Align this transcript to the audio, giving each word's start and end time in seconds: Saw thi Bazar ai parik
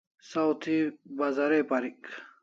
Saw 0.29 0.49
thi 0.61 0.75
Bazar 1.17 1.51
ai 1.51 1.65
parik 1.69 2.01